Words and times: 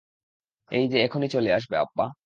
এই 0.71 0.85
যে 0.87 0.97
এখনই 1.03 1.29
চলে 1.29 1.49
আসবে, 1.53 1.75
আব্বা! 1.77 2.05